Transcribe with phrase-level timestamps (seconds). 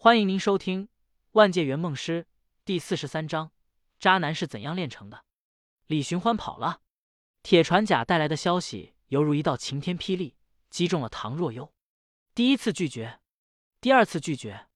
[0.00, 0.86] 欢迎您收听
[1.32, 2.22] 《万界圆梦师》
[2.64, 3.50] 第四十三章：
[3.98, 5.24] 渣男是怎样炼成的？
[5.88, 6.82] 李寻欢跑了。
[7.42, 10.36] 铁船甲带来的消息犹如一道晴天霹雳，
[10.70, 11.74] 击中了唐若幽。
[12.32, 13.18] 第一次拒绝，
[13.80, 14.68] 第二次拒绝，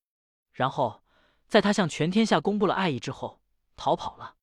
[0.50, 1.04] 然后
[1.46, 3.40] 在他向全天下公布了爱意之后，
[3.76, 4.34] 逃跑了。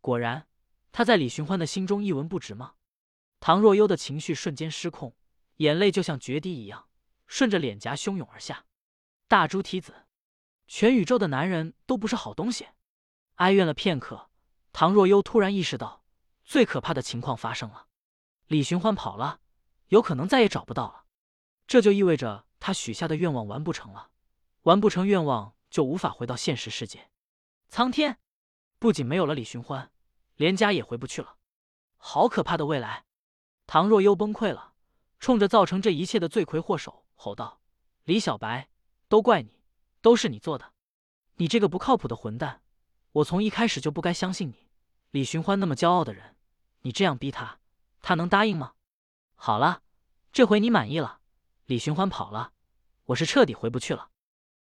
[0.00, 0.48] 果然，
[0.90, 2.74] 他在李寻欢的心中一文不值吗？
[3.38, 5.14] 唐若幽的情绪瞬间失控，
[5.58, 6.88] 眼泪就像决堤一样，
[7.28, 8.66] 顺着脸颊汹涌而下。
[9.28, 10.05] 大猪蹄子，
[10.66, 12.66] 全宇宙的男人都不是好东西。
[13.36, 14.30] 哀怨了片刻，
[14.72, 16.04] 唐若幽突然意识到，
[16.44, 17.86] 最可怕的情况发生了：
[18.46, 19.40] 李寻欢跑了，
[19.88, 21.04] 有可能再也找不到了。
[21.66, 24.10] 这就意味着他许下的愿望完不成了，
[24.62, 27.10] 完不成愿望就无法回到现实世界。
[27.68, 28.18] 苍天，
[28.78, 29.90] 不仅没有了李寻欢，
[30.36, 31.36] 连家也回不去了。
[31.96, 33.04] 好可怕的未来！
[33.66, 34.74] 唐若幽崩溃了，
[35.18, 37.60] 冲着造成这一切的罪魁祸首吼道
[38.04, 38.68] ：“李小白，
[39.08, 39.55] 都怪你，
[40.06, 40.72] 都是你做的！
[41.34, 42.62] 你这个不靠谱的混蛋！
[43.10, 44.68] 我从一开始就不该相信你。
[45.10, 46.36] 李寻欢那么骄傲的人，
[46.82, 47.58] 你这样逼他，
[48.02, 48.74] 他能答应吗？
[49.34, 49.82] 好了，
[50.30, 51.18] 这回你满意了。
[51.64, 52.52] 李寻欢跑了，
[53.06, 54.10] 我是彻底回不去了。”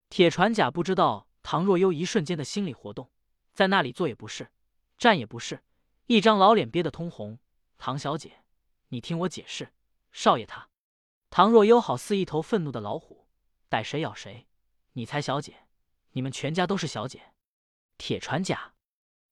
[0.08, 3.10] 铁船甲不知道唐若幽一瞬间的心理活动，
[3.52, 4.50] 在那里坐也不是，
[4.96, 5.62] 站也不是，
[6.06, 7.38] 一张老脸憋得通红。
[7.76, 8.42] 唐小姐。
[8.88, 9.74] 你听我解释，
[10.10, 10.70] 少爷他，
[11.28, 13.26] 唐若幽好似一头愤怒的老虎，
[13.68, 14.46] 逮谁咬谁。
[14.94, 15.66] 你才小姐，
[16.12, 17.32] 你们全家都是小姐。
[17.98, 18.74] 铁船甲，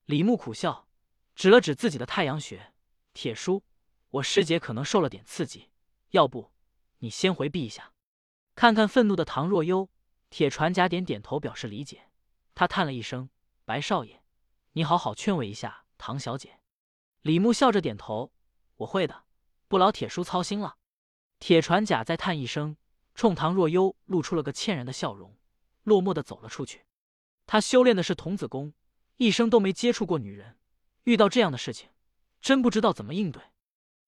[0.05, 0.87] 李牧苦笑，
[1.35, 2.73] 指了指自己的太阳穴。
[3.13, 3.63] 铁叔，
[4.09, 5.69] 我师姐可能受了点刺激，
[6.11, 6.51] 要不
[6.99, 7.93] 你先回避一下。
[8.55, 9.89] 看看愤怒的唐若幽，
[10.29, 12.09] 铁船甲点点头表示理解。
[12.55, 13.29] 他叹了一声
[13.65, 14.21] ：“白少爷，
[14.73, 16.59] 你好好劝慰一下唐小姐。”
[17.21, 18.33] 李牧笑着点头
[18.77, 19.23] ：“我会的。”
[19.69, 20.75] 不劳铁叔操心了。
[21.39, 22.77] 铁船甲再叹一声，
[23.15, 25.35] 冲唐若幽露出了个歉然的笑容，
[25.83, 26.85] 落寞的走了出去。
[27.45, 28.73] 他修炼的是童子功，
[29.17, 30.57] 一生都没接触过女人，
[31.03, 31.89] 遇到这样的事情，
[32.41, 33.41] 真不知道怎么应对。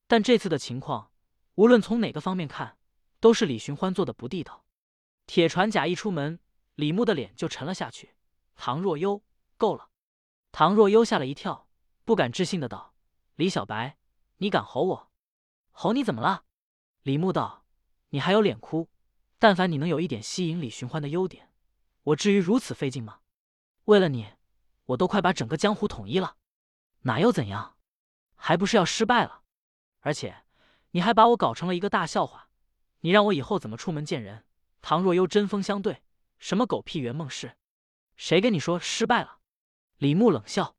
[0.07, 1.11] 但这次的情况，
[1.55, 2.77] 无论从哪个方面看，
[3.19, 4.65] 都是李寻欢做的不地道。
[5.27, 6.39] 铁船甲一出门，
[6.75, 8.15] 李牧的脸就沉了下去。
[8.55, 9.23] 唐若幽，
[9.57, 9.89] 够了！
[10.51, 11.67] 唐若幽吓了一跳，
[12.05, 12.93] 不敢置信的道
[13.35, 13.97] ：“李小白，
[14.37, 15.11] 你敢吼我？”
[15.71, 16.45] 吼你怎么了？
[17.01, 17.65] 李牧道
[18.09, 18.89] ：“你还有脸哭？
[19.37, 21.44] 但凡你能有一点吸引李寻欢的优点，
[22.05, 23.19] 我至于如此费劲吗？
[23.85, 24.33] 为了你，
[24.85, 26.37] 我都快把整个江湖统一了，
[27.01, 27.77] 哪又怎样？
[28.35, 29.41] 还不是要失败了？
[30.01, 30.43] 而且
[30.91, 32.49] 你还把我搞成了一个大笑话，
[32.99, 34.45] 你让我以后怎么出门见人？”
[34.83, 36.03] 唐若幽针锋相对
[36.37, 37.57] ：“什么狗屁圆梦师？
[38.15, 39.39] 谁跟你说失败了？”
[39.97, 40.75] 李牧冷笑：“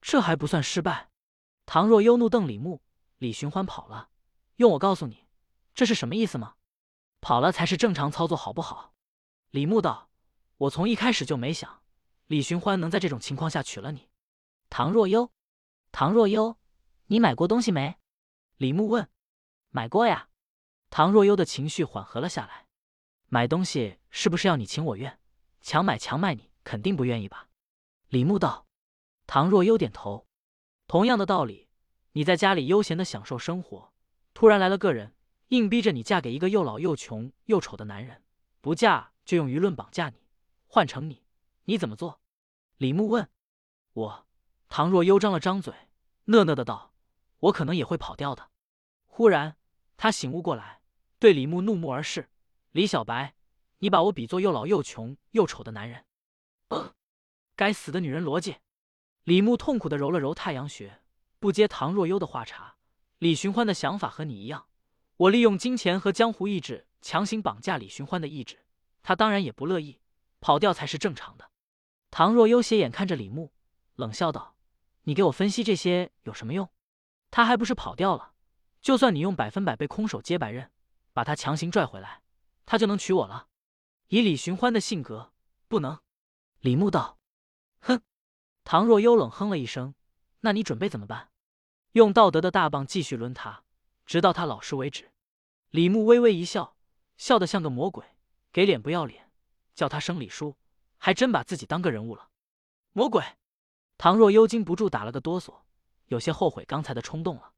[0.00, 1.10] 这还不算失败。”
[1.66, 2.80] 唐若幽怒瞪李牧
[3.18, 4.10] ：“李寻欢跑了。”
[4.56, 5.26] 用我告诉你，
[5.74, 6.54] 这是什么意思吗？
[7.20, 8.94] 跑了才是正常操作，好不好？
[9.50, 10.09] 李牧道
[10.60, 11.80] ：“我从一开始就没想
[12.26, 14.10] 李寻欢能在这种情况下娶了你。”
[14.68, 15.32] 唐若幽，
[15.90, 16.58] 唐若幽，
[17.06, 17.96] 你买过东西没？
[18.58, 19.08] 李牧问。
[19.70, 20.28] 买过呀。
[20.90, 22.66] 唐若幽的情绪缓和了下来。
[23.28, 25.18] 买东西是不是要你情我愿？
[25.62, 27.48] 强买强卖，你肯定不愿意吧？
[28.08, 28.66] 李牧道。
[29.26, 30.26] 唐若幽点头。
[30.86, 31.68] 同样的道理，
[32.12, 33.94] 你在家里悠闲的享受生活。
[34.34, 35.14] 突然来了个人，
[35.48, 38.22] 硬逼着你嫁给一个又老又穷又丑的男人，
[38.60, 40.19] 不嫁就用舆论绑架你，
[40.72, 41.24] 换成你，
[41.64, 42.20] 你怎么做？
[42.76, 43.28] 李牧问。
[43.92, 44.26] 我，
[44.68, 45.74] 唐若幽张了张嘴，
[46.26, 46.94] 讷讷的道
[47.40, 48.50] ：“我可能也会跑掉的。”
[49.08, 49.56] 忽然，
[49.96, 50.80] 他醒悟过来，
[51.18, 52.30] 对李牧怒目而视
[52.70, 53.34] ：“李小白，
[53.78, 56.04] 你把我比作又老又穷又丑的男人？
[57.56, 58.58] 该死的女人逻辑！”
[59.24, 61.02] 李牧痛苦的揉了揉太阳穴，
[61.40, 62.76] 不接唐若幽的话茬。
[63.18, 64.68] 李寻欢的想法和你一样，
[65.16, 68.60] 我利用金钱和江湖意志强行绑架李寻欢的意志，
[69.02, 69.98] 他当然也不乐意，
[70.40, 71.50] 跑掉才是正常的。
[72.10, 73.52] 唐若幽斜眼看着李牧，
[73.94, 74.56] 冷笑道
[75.04, 76.68] ：“你给我分析这些有什么用？
[77.30, 78.32] 他还不是跑掉了？
[78.80, 80.70] 就算你用百分百被空手接白刃，
[81.12, 82.22] 把他强行拽回来，
[82.66, 83.48] 他就能娶我了？
[84.08, 85.32] 以李寻欢的性格，
[85.68, 86.00] 不能。”
[86.60, 87.18] 李牧道
[87.80, 88.02] ：“哼。”
[88.64, 89.94] 唐若幽冷哼了一声
[90.40, 91.30] ：“那你准备怎么办？”
[91.92, 93.64] 用道德的大棒继续抡他，
[94.06, 95.10] 直到他老实为止。
[95.70, 96.76] 李牧微微一笑，
[97.16, 98.04] 笑得像个魔鬼，
[98.52, 99.29] 给脸不要脸，
[99.80, 100.58] 叫他生李叔，
[100.98, 102.28] 还真把自己当个人物了。
[102.92, 103.24] 魔鬼！
[103.96, 105.62] 唐若幽禁不住打了个哆嗦，
[106.08, 107.54] 有些后悔刚才的冲动了。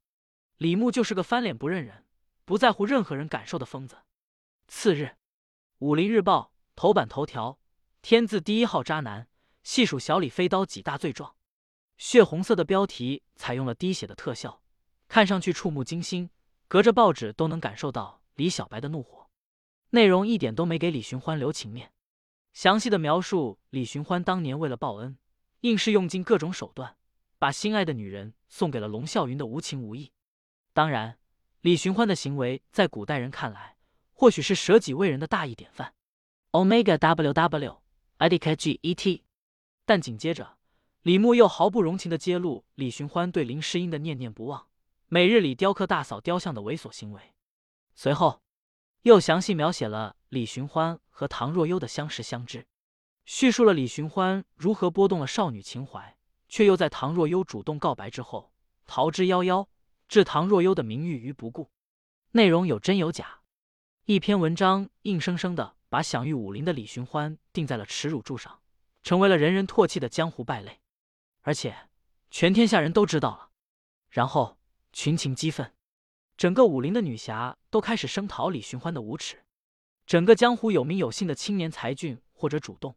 [0.59, 2.07] 李牧就是个翻脸不认人、
[2.45, 3.97] 不在乎任何人感受的疯子。
[4.69, 5.03] 次日，
[5.79, 7.59] 《武林日报》头版头条：
[8.03, 9.27] 天字第一号渣男，
[9.65, 11.35] 细数小李飞刀几大罪状。
[11.99, 14.63] 血红色的标题采用了滴血的特效，
[15.09, 16.31] 看上去触目惊心，
[16.69, 19.29] 隔着报纸都能感受到李小白的怒火。
[19.91, 21.93] 内容一点都没给李寻欢留情面。
[22.53, 25.17] 详细的描述李寻欢当年为了报恩，
[25.61, 26.97] 硬是用尽各种手段，
[27.39, 30.13] 把心爱的女人送给了龙啸云的无情无义。
[30.73, 31.19] 当然，
[31.63, 33.77] 李寻欢的行为在古代人看来，
[34.13, 35.95] 或许是舍己为人的大义典范。
[36.51, 37.83] Omega W W
[38.19, 39.25] I D K G E T。
[39.85, 40.59] 但紧接着，
[41.03, 44.69] 李牧又毫不容情的揭露李寻欢对林诗音的念念不忘，
[45.09, 47.21] 每日里雕刻大嫂雕像的猥琐行为。
[47.95, 48.43] 随后，
[49.03, 52.67] 又详细描写了李寻欢和唐若幽的相识相知，
[53.25, 56.17] 叙述了李寻欢如何拨动了少女情怀，
[56.49, 58.53] 却又在唐若幽主动告白之后
[58.87, 59.69] 逃之夭夭。
[60.09, 61.71] 置唐若幽的名誉于不顾，
[62.33, 63.41] 内容有真有假。
[64.05, 68.61] 一篇文章硬生生的把享誉武林的李寻欢钉在了耻辱柱上，
[69.03, 70.81] 成为了人人唾弃的江湖败类，
[71.41, 71.89] 而且
[72.31, 73.51] 全天下人都知道了。
[74.11, 74.59] 然后
[74.93, 75.73] 群情激愤，
[76.37, 79.43] 整个武林的女侠都开始声讨李寻欢的无耻。
[80.07, 82.97] 整个江湖有名有姓的青年才俊，或者主动，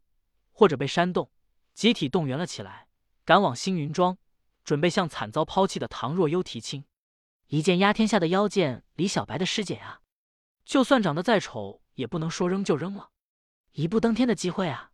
[0.51, 1.31] 或者被煽动，
[1.73, 2.87] 集体动员了起来，
[3.23, 4.17] 赶往星云庄，
[4.63, 6.85] 准备向惨遭抛弃的唐若幽提亲。
[7.47, 10.01] 一剑压天下的妖剑李小白的师姐啊，
[10.65, 13.11] 就算长得再丑，也不能说扔就扔了。
[13.73, 14.91] 一步登天的机会啊，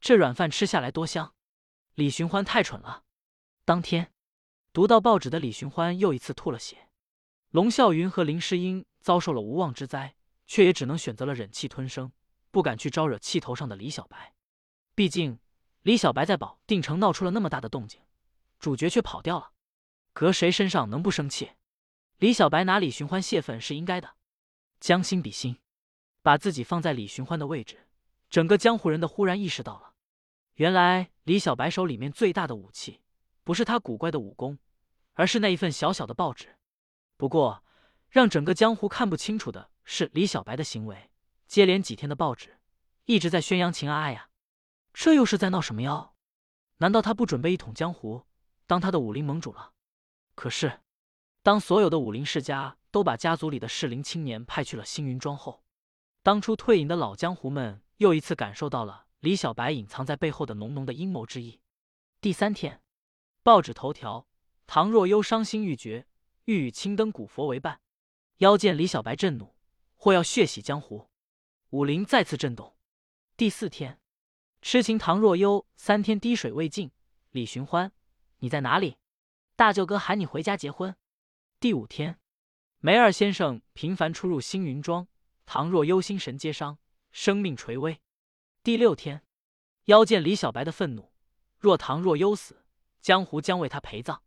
[0.00, 1.34] 这软饭吃下来多香！
[1.94, 3.04] 李寻欢太蠢了。
[3.64, 4.12] 当天
[4.72, 6.88] 读到报纸的李寻欢又一次吐了血。
[7.50, 10.14] 龙啸云和林诗音遭受了无妄之灾，
[10.48, 12.10] 却也只能选择了忍气吞声，
[12.50, 14.34] 不敢去招惹气头上的李小白。
[14.94, 15.38] 毕竟
[15.82, 18.00] 李小白在保定城闹出了那么大的动静，
[18.58, 19.52] 主角却跑掉了，
[20.14, 21.52] 搁谁身上能不生气？
[22.16, 24.16] 李小白拿李寻欢泄愤是应该的，
[24.80, 25.58] 将心比心，
[26.22, 27.86] 把自己放在李寻欢的位置，
[28.30, 29.92] 整个江湖人的忽然意识到了，
[30.54, 33.02] 原来李小白手里面最大的武器，
[33.44, 34.58] 不是他古怪的武功，
[35.12, 36.56] 而是那一份小小的报纸。
[37.18, 37.62] 不过，
[38.08, 41.10] 让整个江湖看不清楚的是李小白的行为，
[41.46, 42.58] 接连几天的报纸
[43.06, 44.28] 一直在宣扬秦阿爱呀，
[44.92, 46.14] 这又是在闹什么妖？
[46.76, 48.26] 难道他不准备一统江湖，
[48.66, 49.72] 当他的武林盟主了？
[50.34, 50.80] 可是。
[51.42, 55.64] 当所有的武林世家都把家族里的适龄青年派去了星云庄后，
[56.22, 61.62] 当初退隐的老江湖们又一次感受到了李小白隐藏在背后的浓浓的阴谋之意。
[62.20, 62.82] 第三天，
[63.42, 64.26] 报纸头条：
[64.66, 66.06] 唐若幽伤心欲绝，
[66.44, 67.80] 欲与青灯古佛为伴。
[68.38, 69.54] 妖见李小白震怒，
[69.98, 71.10] 或要血洗江湖。
[71.68, 72.74] 武林再次震动。
[73.36, 74.00] 第四天，
[74.62, 76.90] 痴情唐若幽三天滴水未进。
[77.30, 77.92] 李寻欢，
[78.38, 78.96] 你在哪里？
[79.54, 80.96] 大舅哥喊你回家结婚。
[81.60, 82.18] 第五天，
[82.78, 85.06] 梅二先生频繁出入星云庄，
[85.44, 86.78] 唐若幽心神皆伤，
[87.12, 88.00] 生命垂危。
[88.62, 89.22] 第六天，
[89.84, 91.12] 妖见李小白的愤怒，
[91.58, 92.64] 若唐若幽死，
[93.00, 94.22] 江湖将为他陪葬。